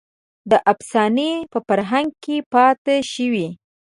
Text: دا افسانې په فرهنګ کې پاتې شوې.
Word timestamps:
دا 0.49 0.57
افسانې 0.73 1.31
په 1.51 1.59
فرهنګ 1.67 2.09
کې 2.23 2.37
پاتې 2.53 2.95
شوې. 3.13 3.47